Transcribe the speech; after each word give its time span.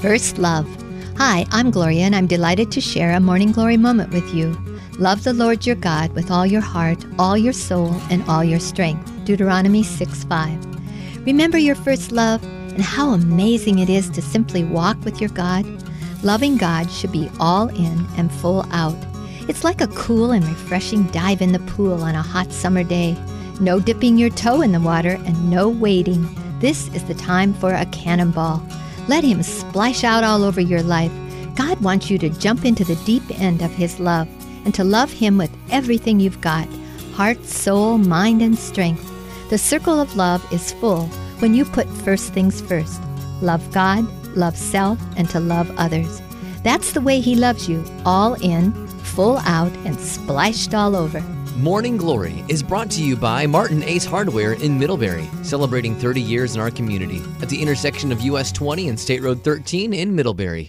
First 0.00 0.38
Love. 0.38 0.66
Hi, 1.18 1.44
I'm 1.50 1.70
Gloria, 1.70 2.04
and 2.04 2.16
I'm 2.16 2.26
delighted 2.26 2.72
to 2.72 2.80
share 2.80 3.12
a 3.12 3.20
Morning 3.20 3.52
Glory 3.52 3.76
moment 3.76 4.14
with 4.14 4.32
you. 4.32 4.56
Love 4.98 5.24
the 5.24 5.34
Lord 5.34 5.66
your 5.66 5.76
God 5.76 6.14
with 6.14 6.30
all 6.30 6.46
your 6.46 6.62
heart, 6.62 7.04
all 7.18 7.36
your 7.36 7.52
soul, 7.52 7.94
and 8.08 8.26
all 8.26 8.42
your 8.42 8.60
strength. 8.60 9.12
Deuteronomy 9.26 9.82
6 9.82 10.24
5. 10.24 11.26
Remember 11.26 11.58
your 11.58 11.74
first 11.74 12.12
love 12.12 12.42
and 12.42 12.80
how 12.80 13.10
amazing 13.10 13.80
it 13.80 13.90
is 13.90 14.08
to 14.10 14.22
simply 14.22 14.64
walk 14.64 14.96
with 15.04 15.20
your 15.20 15.28
God. 15.28 15.66
Loving 16.22 16.56
God 16.56 16.90
should 16.90 17.12
be 17.12 17.30
all 17.38 17.68
in 17.68 18.06
and 18.16 18.32
full 18.32 18.64
out. 18.72 18.96
It's 19.48 19.64
like 19.64 19.82
a 19.82 19.88
cool 19.88 20.30
and 20.30 20.48
refreshing 20.48 21.08
dive 21.08 21.42
in 21.42 21.52
the 21.52 21.72
pool 21.74 22.02
on 22.02 22.14
a 22.14 22.22
hot 22.22 22.52
summer 22.52 22.84
day. 22.84 23.18
No 23.60 23.78
dipping 23.78 24.16
your 24.16 24.30
toe 24.30 24.62
in 24.62 24.72
the 24.72 24.80
water 24.80 25.20
and 25.26 25.50
no 25.50 25.68
waiting. 25.68 26.26
This 26.58 26.88
is 26.94 27.04
the 27.04 27.14
time 27.14 27.52
for 27.52 27.74
a 27.74 27.84
cannonball. 27.86 28.66
Let 29.10 29.24
Him 29.24 29.42
splash 29.42 30.04
out 30.04 30.22
all 30.22 30.44
over 30.44 30.60
your 30.60 30.84
life. 30.84 31.10
God 31.56 31.80
wants 31.80 32.10
you 32.10 32.18
to 32.18 32.28
jump 32.28 32.64
into 32.64 32.84
the 32.84 32.94
deep 33.04 33.24
end 33.40 33.60
of 33.60 33.72
His 33.72 33.98
love 33.98 34.28
and 34.64 34.72
to 34.76 34.84
love 34.84 35.10
Him 35.10 35.36
with 35.36 35.50
everything 35.72 36.20
you've 36.20 36.40
got 36.40 36.68
heart, 37.14 37.44
soul, 37.44 37.98
mind, 37.98 38.40
and 38.40 38.56
strength. 38.56 39.04
The 39.50 39.58
circle 39.58 40.00
of 40.00 40.14
love 40.14 40.46
is 40.52 40.70
full 40.74 41.06
when 41.40 41.54
you 41.54 41.64
put 41.64 41.88
first 42.04 42.32
things 42.32 42.60
first 42.60 43.02
love 43.42 43.68
God, 43.72 44.06
love 44.36 44.56
self, 44.56 44.96
and 45.16 45.28
to 45.30 45.40
love 45.40 45.68
others. 45.76 46.22
That's 46.62 46.92
the 46.92 47.00
way 47.00 47.18
He 47.18 47.34
loves 47.34 47.68
you, 47.68 47.84
all 48.06 48.34
in, 48.34 48.70
full 48.98 49.38
out, 49.38 49.72
and 49.84 49.98
splashed 49.98 50.72
all 50.72 50.94
over. 50.94 51.20
Morning 51.60 51.98
Glory 51.98 52.42
is 52.48 52.62
brought 52.62 52.90
to 52.92 53.04
you 53.04 53.16
by 53.16 53.46
Martin 53.46 53.82
Ace 53.82 54.06
Hardware 54.06 54.54
in 54.54 54.78
Middlebury, 54.78 55.28
celebrating 55.42 55.94
30 55.94 56.18
years 56.18 56.54
in 56.54 56.60
our 56.60 56.70
community 56.70 57.20
at 57.42 57.50
the 57.50 57.60
intersection 57.60 58.10
of 58.10 58.22
US 58.22 58.50
20 58.50 58.88
and 58.88 58.98
State 58.98 59.20
Road 59.20 59.44
13 59.44 59.92
in 59.92 60.14
Middlebury. 60.16 60.68